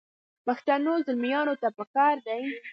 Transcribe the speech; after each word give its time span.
پښتنو 0.45 0.93
زلمیانو 1.05 1.53
ته 1.61 1.67
پکار 1.77 2.15
دي. 2.27 2.41